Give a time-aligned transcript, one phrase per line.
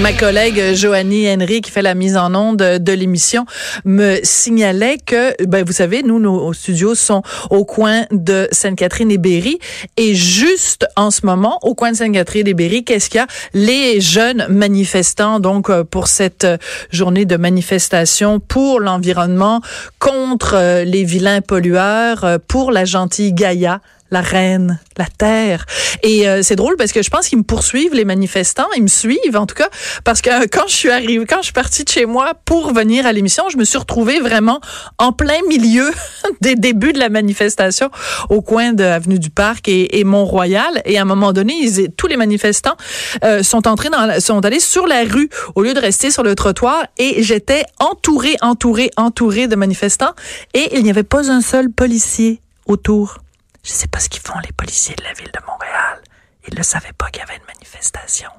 [0.00, 3.46] Ma collègue Joanie Henry, qui fait la mise en onde de l'émission,
[3.84, 9.18] me signalait que, ben, vous savez, nous, nos studios sont au coin de Sainte-Catherine et
[9.18, 9.58] Berry.
[9.96, 13.26] Et juste en ce moment, au coin de Sainte-Catherine et Berry, qu'est-ce qu'il y a?
[13.54, 16.46] Les jeunes manifestants, donc, euh, pour cette
[16.92, 19.62] journée de manifestation pour l'environnement,
[19.98, 25.66] contre euh, les vilains pollueurs, euh, pour la gentille Gaïa, la reine, la terre.
[26.02, 28.88] Et euh, c'est drôle parce que je pense qu'ils me poursuivent les manifestants, ils me
[28.88, 29.68] suivent en tout cas
[30.04, 33.06] parce que quand je suis arrivée, quand je suis partie de chez moi pour venir
[33.06, 34.60] à l'émission, je me suis retrouvée vraiment
[34.98, 35.90] en plein milieu
[36.40, 37.90] des débuts de la manifestation
[38.30, 40.82] au coin de avenue du Parc et, Mont-Royal.
[40.84, 41.54] Et à un moment donné,
[41.96, 42.76] tous les manifestants
[43.24, 46.34] euh, sont entrés dans, sont allés sur la rue au lieu de rester sur le
[46.34, 46.84] trottoir.
[46.98, 50.12] Et j'étais entourée, entourée, entourée de manifestants
[50.54, 53.18] et il n'y avait pas un seul policier autour.
[53.62, 56.00] Je sais pas ce qu'ils font les policiers de la ville de Montréal.
[56.48, 58.30] Ils ne savaient pas qu'il y avait une manifestation.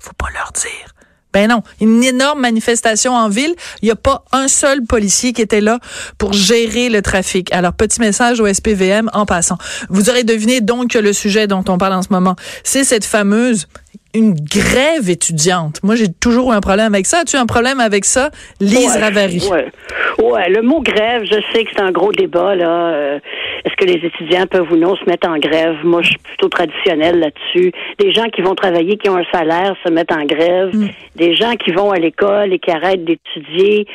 [0.00, 0.94] Faut pas leur dire.
[1.32, 3.54] Ben non, une énorme manifestation en ville.
[3.82, 5.78] Il n'y a pas un seul policier qui était là
[6.16, 7.52] pour gérer le trafic.
[7.52, 9.58] Alors, petit message au SPVM en passant.
[9.90, 13.04] Vous aurez deviné donc que le sujet dont on parle en ce moment, c'est cette
[13.04, 13.68] fameuse
[14.14, 15.82] une grève étudiante.
[15.82, 17.20] Moi, j'ai toujours eu un problème avec ça.
[17.20, 19.42] As-tu un problème avec ça, Lise ouais, Ravary?
[19.50, 19.70] Ouais.
[20.18, 22.90] ouais, le mot grève, je sais que c'est un gros débat, là.
[22.92, 23.18] Euh,
[23.64, 25.76] Est-ce que les étudiants peuvent ou non se mettre en grève?
[25.84, 27.72] Moi, je suis plutôt traditionnelle là-dessus.
[27.98, 30.74] Des gens qui vont travailler, qui ont un salaire, se mettent en grève.
[30.74, 30.88] Mm.
[31.16, 33.86] Des gens qui vont à l'école et qui arrêtent d'étudier,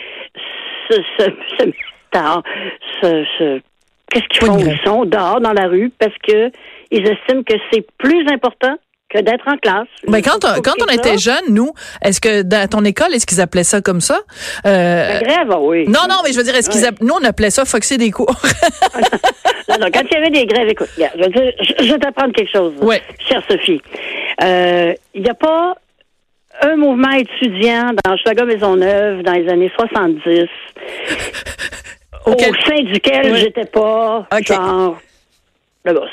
[0.89, 1.23] se, se,
[1.59, 1.75] se mettent
[2.15, 2.43] en...
[3.01, 3.61] Se, se,
[4.11, 4.59] Qu'est-ce qu'ils font?
[4.59, 6.51] Ils sont dehors dans la rue parce que
[6.91, 8.77] ils estiment que c'est plus important
[9.13, 9.87] que d'être en classe.
[10.07, 13.39] Ben quand on, quand on était jeunes, nous, est-ce que dans ton école, est-ce qu'ils
[13.41, 14.19] appelaient ça comme ça?
[14.65, 15.85] Euh, La grève, ah oui.
[15.87, 18.35] Non, non, mais je veux dire, est-ce qu'ils nous on appelait ça foxer des cours.
[19.69, 21.93] Non, non, quand il y avait des grèves, écoute, regarde, je, veux dire, je, je
[21.93, 23.01] vais t'apprendre quelque chose, Ouais.
[23.27, 23.81] chère Sophie.
[24.43, 25.75] Euh, Il n'y a pas
[26.61, 30.21] un mouvement étudiant dans Chicago Maisonneuve dans les années 70
[32.25, 33.37] Auquel- au sein duquel Ouais.
[33.39, 34.99] j'étais pas genre
[35.85, 36.09] le boss.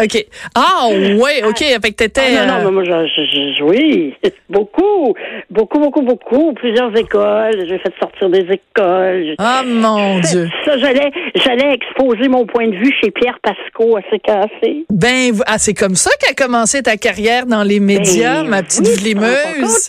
[0.00, 0.26] Ok.
[0.54, 1.58] Ah ouais, ok.
[1.58, 2.36] Fait que t'étais.
[2.38, 4.14] Ah, non, non, euh, mais moi, je, je- je- oui,
[4.48, 5.14] beaucoup,
[5.50, 7.66] beaucoup, beaucoup, beaucoup, plusieurs écoles.
[7.68, 9.34] J'ai fait sortir des écoles.
[9.38, 10.48] Ah mon Dieu.
[10.64, 14.86] Ça, j'allais, j'allais exposer mon point de vue chez Pierre Pasco à CKC.
[14.90, 18.86] Ben ah c'est comme ça qu'a commencé ta carrière dans les médias, Ben ma petite
[18.86, 19.88] oui, vlimeuse.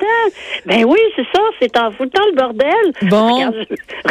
[0.66, 3.10] Ben oui, c'est ça, c'est en foutant le bordel.
[3.10, 3.34] Bon.
[3.36, 3.56] Regarde,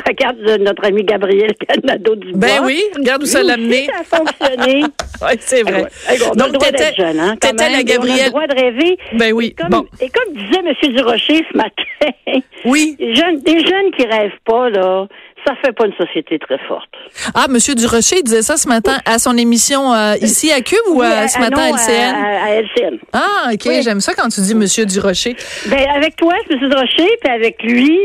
[0.06, 3.86] regarde euh, notre ami Gabriel Canado du Ben oui, regarde où ça l'a amené.
[3.86, 4.84] Ça a fonctionné.
[5.22, 5.81] Ouais, c'est vrai.
[6.08, 8.24] Hey, le Donc t'étais hein, la et On a Gabrielle.
[8.24, 8.98] le droit de rêver.
[9.14, 9.86] Ben oui, Et comme, bon.
[10.00, 10.94] et comme disait M.
[10.94, 12.96] Durocher ce matin, Oui.
[12.98, 15.06] des jeunes, des jeunes qui rêvent pas, là,
[15.46, 16.88] ça fait pas une société très forte.
[17.34, 21.02] Ah monsieur Durocher disait ça ce matin à son émission euh, ici à Cube ou
[21.02, 22.14] euh, ce matin à LCN?
[22.14, 22.98] À, à LCN.
[23.12, 23.82] Ah ok, Oui.
[23.82, 25.34] j'aime ça quand tu dis monsieur Durocher.
[25.66, 26.58] Ben, avec toi, M.
[26.58, 27.98] Durocher, puis avec lui,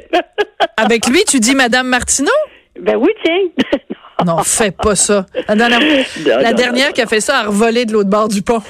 [0.78, 2.32] Avec lui, tu dis madame Martineau?
[2.80, 3.38] Ben oui, tiens.
[4.26, 5.26] Non, fais pas ça.
[5.48, 8.42] La dernière, la non, dernière qui a fait ça a revolé de l'autre bord du
[8.42, 8.62] pont.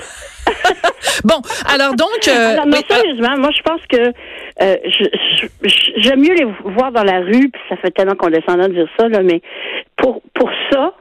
[1.23, 1.41] bon,
[1.73, 2.27] alors donc.
[2.27, 4.13] euh, Alors, non, oui, euh, sérieusement, moi, je pense que
[4.61, 4.75] euh,
[5.97, 8.87] j'aime mieux les voir dans la rue, puis ça fait tellement qu'on descend de dire
[8.99, 9.41] ça, là, mais
[9.95, 10.93] pour, pour ça,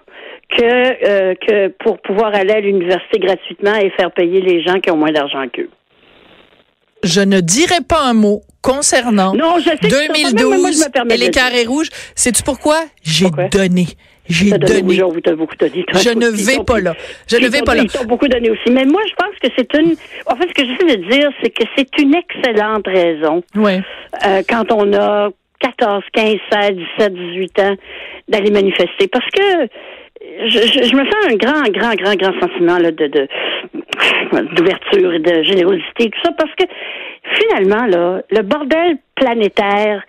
[0.57, 4.91] que, euh, que pour pouvoir aller à l'université gratuitement et faire payer les gens qui
[4.91, 5.71] ont moins d'argent qu'eux.
[7.03, 10.61] je ne dirai pas un mot concernant Non, je sais que c'est pas- même 2012
[10.61, 11.89] moi, je me permets et les carrés rouges.
[12.15, 12.79] Sais-tu pourquoi?
[13.03, 13.87] J'ai donné.
[14.33, 14.83] J'ai donné,
[15.37, 15.69] beaucoup, toi.
[15.73, 16.95] Je ne vais pas là.
[17.31, 17.83] Je ne vais pas là.
[17.85, 18.71] Ils t'ont beaucoup donné aussi.
[18.71, 19.95] Mais moi, je pense que c'est une.
[20.27, 23.81] En fait, ce que j'essaie de dire, c'est que c'est une excellente raison Ouais.
[24.27, 27.77] euh, quand on a 14, 15, 16, 17, 18 ans
[28.29, 29.07] d'aller manifester.
[29.11, 29.69] Parce que
[30.49, 33.29] je, je, je me fais un grand, grand, grand, grand sentiment là, de, de
[34.55, 36.65] d'ouverture et de générosité, tout ça, parce que
[37.35, 40.03] finalement, là, le bordel planétaire,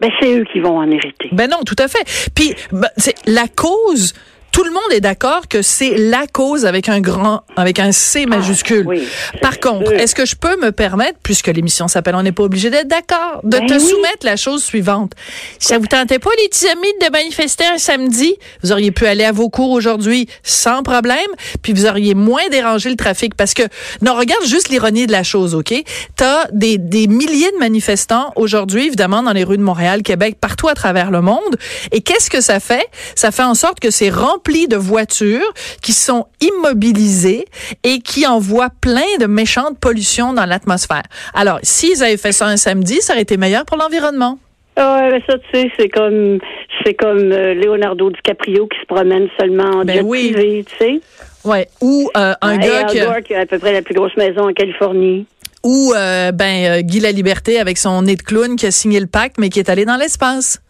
[0.00, 1.28] ben, c'est eux qui vont en hériter.
[1.32, 2.04] Ben non, tout à fait.
[2.34, 4.14] Puis ben, c'est la cause.
[4.52, 8.26] Tout le monde est d'accord que c'est la cause avec un grand, avec un C
[8.26, 8.84] majuscule.
[8.86, 9.08] Ah, oui,
[9.40, 9.98] Par c'est contre, sûr.
[10.00, 13.40] est-ce que je peux me permettre, puisque l'émission s'appelle On n'est pas obligé d'être d'accord,
[13.44, 13.80] de Ben te oui.
[13.80, 15.12] soumettre la chose suivante?
[15.60, 18.34] Ça vous tentait pas, les petits amis, de manifester un samedi?
[18.62, 21.18] Vous auriez pu aller à vos cours aujourd'hui sans problème,
[21.62, 23.34] puis vous auriez moins dérangé le trafic.
[23.36, 23.62] Parce que,
[24.02, 25.72] non, regarde juste l'ironie de la chose, OK?
[26.16, 30.68] T'as des, des milliers de manifestants aujourd'hui, évidemment, dans les rues de Montréal, Québec, partout
[30.68, 31.56] à travers le monde.
[31.92, 32.86] Et qu'est-ce que ça fait?
[33.14, 35.52] Ça fait en sorte que c'est rempli de voitures
[35.82, 37.46] qui sont immobilisées
[37.82, 41.02] et qui envoient plein de méchantes pollutions dans l'atmosphère.
[41.34, 44.38] Alors, s'ils avaient fait ça un samedi, ça aurait été meilleur pour l'environnement.
[44.76, 46.38] Ah ouais, ça, tu sais, c'est comme,
[46.84, 50.32] c'est comme euh, Leonardo DiCaprio qui se promène seulement en Ben jet oui.
[50.32, 51.00] privé, tu sais.
[51.44, 51.66] Ouais.
[51.80, 54.48] Ou euh, un gars qui, Gore qui a à peu près la plus grosse maison
[54.48, 55.26] en Californie.
[55.64, 59.00] ou euh, ben euh, Guy la Liberté avec son nez de clown qui a signé
[59.00, 60.62] le pacte mais qui est allé dans l'espace.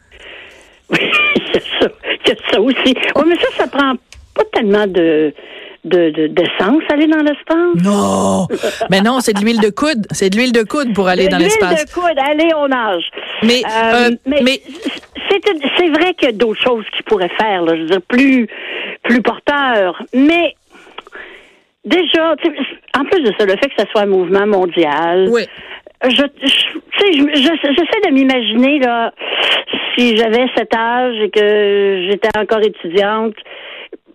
[2.50, 2.94] Ça, aussi.
[3.16, 3.94] Oui, mais ça, ça prend
[4.34, 5.32] pas tellement de,
[5.84, 7.82] de, de, d'essence, aller dans l'espace.
[7.84, 8.46] Non.
[8.90, 11.30] mais non, c'est de l'huile de coude, c'est de l'huile de coude pour aller De
[11.32, 11.86] dans l'huile l'espace.
[11.86, 13.04] de coude, allez, on nage.
[13.42, 14.60] Mais, euh, mais-
[15.30, 15.40] c'est,
[15.76, 18.48] c'est vrai qu'il y a d'autres choses qu'ils pourraient faire, là, je veux dire, plus,
[19.02, 20.02] plus porteurs.
[20.14, 20.54] Mais
[21.84, 22.32] déjà,
[22.96, 25.44] en plus de ça, le fait que ce soit un mouvement mondial, Oui.
[26.04, 26.48] je, je-
[27.34, 29.12] je- j'essaie de m'imaginer là,
[29.98, 33.34] si j'avais cet âge et que j'étais encore étudiante,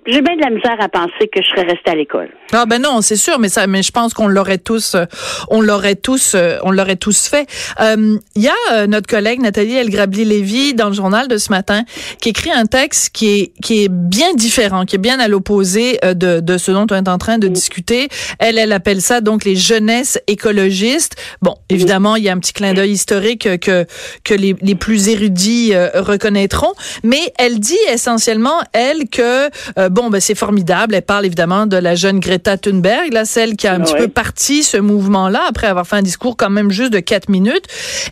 [0.06, 2.30] j'ai bien de la misère à penser que je serais restée à l'école.
[2.52, 5.06] Ah ben non, c'est sûr, mais ça, mais je pense qu'on l'aurait tous, euh,
[5.50, 7.48] on l'aurait tous, euh, on l'aurait tous fait.
[7.80, 11.84] Euh, Il y a euh, notre collègue Nathalie Elgrabli-Lévy dans le journal de ce matin
[12.20, 16.00] qui écrit un texte qui est qui est bien différent, qui est bien à l'opposé
[16.04, 18.10] euh, de de ce dont on est en train de discuter.
[18.40, 21.16] Elle, elle appelle ça donc les jeunesses écologistes.
[21.42, 23.86] Bon, évidemment, il y a un petit clin d'œil historique que
[24.24, 26.74] que les les plus érudits reconnaîtront,
[27.04, 30.96] mais elle dit essentiellement elle que euh, bon ben c'est formidable.
[30.96, 34.08] Elle parle évidemment de la jeune Greta Thunberg, là celle qui a un petit peu
[34.08, 37.66] parti ce mouvement-là après avoir fait un discours quand même juste de quatre minutes.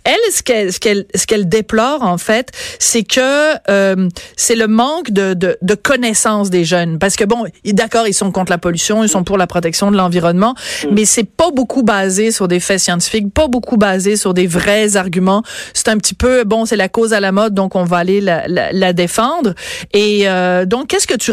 [0.04, 4.07] Elle, ce qu'elle ce qu'elle ce qu'elle déplore en fait, c'est que euh,
[4.38, 8.31] c'est le manque de, de de connaissances des jeunes, parce que bon, d'accord, ils sont
[8.31, 10.56] contre la pollution, ils sont pour la protection de l'environnement,
[10.92, 14.95] mais c'est pas beaucoup basé sur des faits scientifiques, pas beaucoup basé sur des vrais
[14.95, 15.44] arguments.
[15.74, 18.22] C'est un petit peu bon, c'est la cause à la mode, donc on va aller
[18.22, 19.54] la, la, la défendre.
[19.94, 21.31] Et euh, donc, qu'est-ce que tu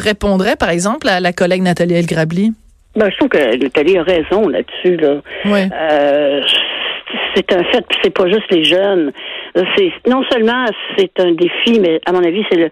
[0.59, 2.53] par exemple, à la collègue Nathalie Elgrabli?
[2.97, 4.97] Ben, je trouve que Nathalie a raison là-dessus.
[4.97, 5.21] Là.
[5.47, 6.41] Euh,
[7.35, 9.13] c'est un fait, c'est pas juste les jeunes.
[9.77, 12.71] C'est non seulement c'est un défi, mais à mon avis c'est le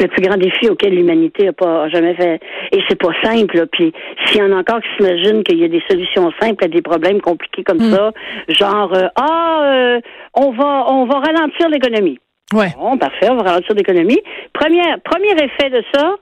[0.00, 2.40] le plus grand défi auquel l'humanité a pas a jamais fait.
[2.72, 3.56] Et c'est pas simple.
[3.56, 3.66] là.
[3.70, 3.92] Puis
[4.24, 6.82] s'il y en a encore qui s'imaginent qu'il y a des solutions simples à des
[6.82, 8.12] problèmes compliqués comme ça,
[8.48, 10.00] genre euh, ah euh,
[10.34, 12.18] on va on va ralentir l'économie.
[12.52, 12.68] Ouais.
[12.76, 14.20] Bon, parfait, on va ralentir l'économie.
[14.52, 16.16] Premier, premier effet de ça,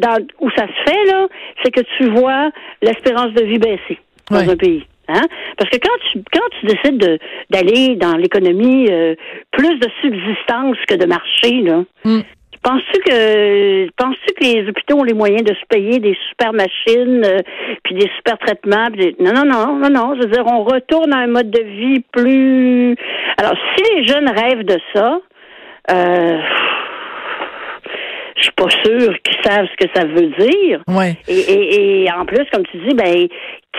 [0.00, 1.28] dans, où ça se fait, là,
[1.62, 2.50] c'est que tu vois
[2.82, 3.98] l'espérance de vie baisser
[4.30, 4.84] dans un pays.
[5.08, 5.22] Hein?
[5.58, 7.18] Parce que quand tu quand tu décides de
[7.50, 9.14] d'aller dans l'économie euh,
[9.50, 12.20] plus de subsistance que de marché, là, Mm.
[12.62, 17.24] penses-tu que penses-tu que les hôpitaux ont les moyens de se payer des super machines
[17.24, 17.38] euh,
[17.82, 18.86] puis des super traitements?
[18.92, 20.14] puis des- Non, non, non, non, non.
[20.14, 22.94] Je veux dire, on retourne à un mode de vie plus.
[23.36, 25.18] Alors, si les jeunes rêvent de ça,
[25.90, 26.38] euh,
[28.36, 30.82] je suis pas sûre qu'ils savent ce que ça veut dire.
[30.88, 31.16] Ouais.
[31.28, 33.28] Et, et, et en plus, comme tu dis, ben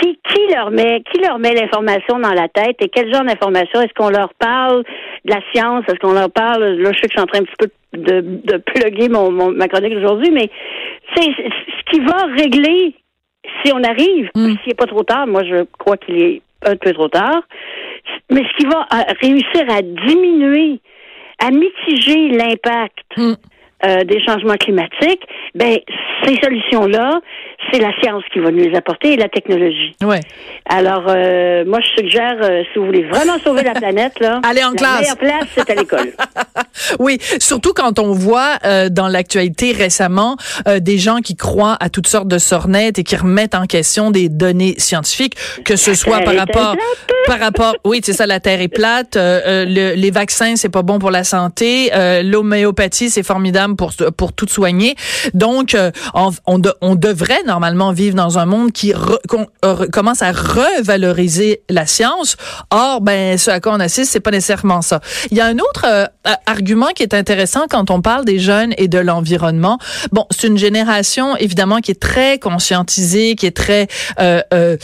[0.02, 3.82] qui, qui leur met qui leur met l'information dans la tête et quel genre d'information?
[3.82, 4.84] Est-ce qu'on leur parle
[5.26, 5.84] de la science?
[5.88, 7.68] Est-ce qu'on leur parle là je sais que je suis en train un petit peu
[7.94, 10.50] de, de plugger mon, mon ma chronique aujourd'hui mais
[11.14, 12.96] c'est ce qui va régler
[13.66, 14.46] si on arrive Mm.
[14.60, 17.42] s'il n'est pas trop tard moi je crois qu'il est un peu trop tard
[18.32, 20.80] mais ce qui va euh, réussir à diminuer
[21.40, 23.34] à mitiger l'impact Mm.
[23.86, 25.22] Euh, des changements climatiques,
[25.56, 25.78] ben
[26.26, 27.20] ces solutions-là,
[27.72, 29.96] c'est la science qui va nous les apporter et la technologie.
[30.04, 30.20] Ouais.
[30.68, 34.64] Alors, euh, moi, je suggère, euh, si vous voulez vraiment sauver la planète, là, Allez
[34.64, 35.00] en la classe.
[35.02, 36.12] meilleure place, c'est à l'école.
[37.00, 38.58] Oui, surtout quand on voit
[38.90, 40.36] dans l'actualité récemment
[40.80, 44.30] des gens qui croient à toutes sortes de sornettes et qui remettent en question des
[44.30, 46.80] données scientifiques, que ce soit par rapport, plate.
[47.28, 50.98] par rapport, oui, c'est ça, la terre est plate, le- les vaccins c'est pas bon
[50.98, 51.92] pour la santé,
[52.24, 54.96] l'homéopathie c'est formidable pour pour tout soigner.
[55.34, 59.48] Donc, euh, on, on, de- on devrait normalement vivre dans un monde qui re- qu'on-
[59.66, 62.38] euh, commence à revaloriser la science.
[62.72, 65.00] Or, ben, ce à quoi on assiste, c'est pas nécessairement ça.
[65.32, 66.06] Il y a un autre euh,
[66.46, 69.78] argument qui est intéressant quand on parle des jeunes et de l'environnement.
[70.12, 73.88] Bon, c'est une génération évidemment qui est très conscientisée, qui est très
[74.20, 74.78] euh, euh,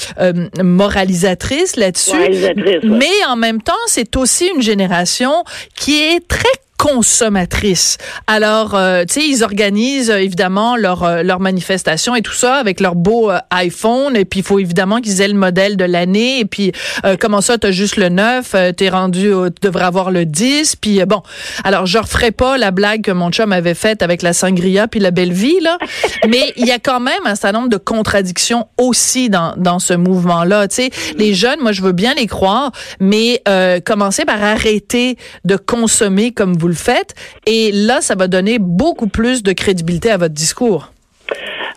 [0.63, 2.11] moralisatrice là-dessus.
[2.17, 2.79] Ouais.
[2.83, 5.43] Mais en même temps, c'est aussi une génération
[5.75, 6.43] qui est très
[6.87, 7.97] consommatrice.
[8.27, 12.55] Alors, euh, tu sais, ils organisent euh, évidemment leur euh, leur manifestation et tout ça
[12.55, 14.15] avec leur beau euh, iPhone.
[14.15, 16.39] Et puis, il faut évidemment qu'ils aient le modèle de l'année.
[16.39, 16.71] Et puis,
[17.05, 20.77] euh, comment ça, t'as juste le 9, euh, t'es rendu, tu devrais avoir le 10.
[20.77, 21.21] Puis, bon,
[21.63, 24.99] alors, je referai pas la blague que mon chum avait faite avec la sangria puis
[24.99, 25.77] la belle vie, là.
[26.29, 29.93] Mais il y a quand même un certain nombre de contradictions aussi dans, dans ce
[29.93, 30.67] mouvement-là.
[30.67, 35.17] Tu sais, les jeunes, moi, je veux bien les croire, mais euh, commencez par arrêter
[35.45, 37.15] de consommer comme vous le faites.
[37.45, 40.91] Et là, ça va donner beaucoup plus de crédibilité à votre discours.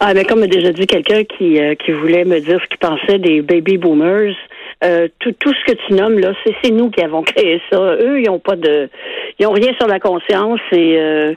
[0.02, 2.78] Ah, mais comme a déjà dit quelqu'un qui, euh, qui voulait me dire ce qu'il
[2.78, 4.34] pensait des baby boomers,
[4.82, 7.96] euh, tout, tout ce que tu nommes là, c'est, nous qui avons créé ça.
[8.00, 8.88] Eux, ils ont pas de,
[9.38, 11.34] ils ont rien sur la conscience et euh,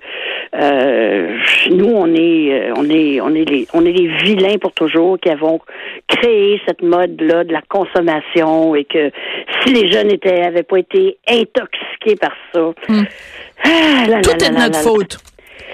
[0.56, 1.38] euh,
[1.72, 5.30] nous, on est, on est, on est les, on est les vilains pour toujours qui
[5.30, 5.60] avons
[6.08, 9.10] créé cette mode là de la consommation et que
[9.62, 12.72] si les jeunes étaient, avaient pas été intoxiqués par ça.
[12.88, 13.04] Hmm.
[13.64, 15.18] Ah, là, tout est de notre faute.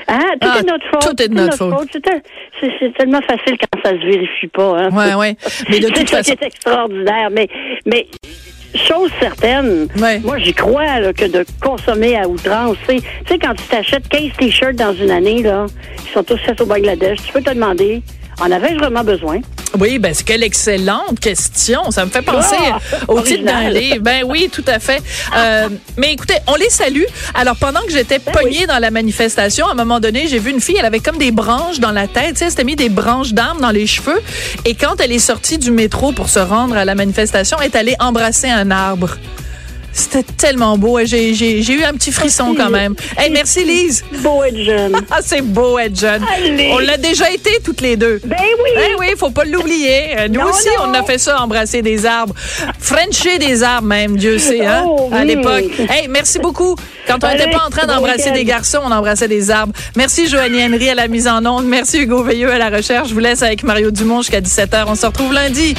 [0.07, 1.01] Ah, tout ah, est notre faute.
[1.01, 1.97] Tout est de notre, faute.
[2.61, 4.77] C'est tellement facile quand ça se vérifie pas.
[4.77, 4.89] Hein.
[4.91, 5.35] Ouais, ouais.
[5.69, 7.29] Mais de toute façon, c'est extraordinaire.
[7.31, 7.47] Mais,
[7.85, 8.07] mais
[8.75, 9.87] chose certaine,
[10.23, 14.31] moi j'y crois là, que de consommer à outrance, tu sais, quand tu t'achètes 15
[14.37, 15.65] t-shirts dans une année là,
[15.97, 18.03] qui sont tous faits au Bangladesh, tu peux te demander
[18.39, 19.41] en avais-je vraiment besoin?
[19.77, 21.91] Oui, ben c'est quelle excellente question.
[21.91, 22.55] Ça me fait penser
[23.07, 24.01] oh, au titre d'un livre.
[24.01, 25.01] Ben oui, tout à fait.
[25.35, 27.03] Euh, mais écoutez, on les salue.
[27.35, 30.51] Alors pendant que j'étais ben pognée dans la manifestation, à un moment donné, j'ai vu
[30.51, 32.31] une fille, elle avait comme des branches dans la tête.
[32.31, 34.21] Tu sais, elle s'était mis des branches d'armes dans les cheveux.
[34.65, 37.75] Et quand elle est sortie du métro pour se rendre à la manifestation, elle est
[37.75, 39.17] allée embrasser un arbre.
[39.91, 40.99] C'était tellement beau.
[41.03, 42.95] J'ai, eu un petit frisson quand même.
[43.17, 44.03] Hey, merci Lise.
[44.21, 44.95] Beau être jeune.
[45.11, 46.23] Ah, c'est beau être jeune.
[46.71, 48.21] On l'a déjà été toutes les deux.
[48.23, 48.69] Ben oui.
[48.75, 50.17] Ben oui, faut pas l'oublier.
[50.17, 52.35] Euh, nous aussi, on a fait ça, embrasser des arbres.
[52.79, 55.65] Frencher des arbres même, Dieu sait, hein, oh, à l'époque.
[55.89, 56.75] Hey, merci beaucoup.
[57.07, 59.73] Quand on n'était pas en train d'embrasser des garçons, on embrassait des arbres.
[59.95, 61.65] Merci Joanie Henry à la mise en onde.
[61.65, 63.09] Merci Hugo Veilleux à la recherche.
[63.09, 64.83] Je vous laisse avec Mario Dumont jusqu'à 17h.
[64.87, 65.75] On se retrouve lundi.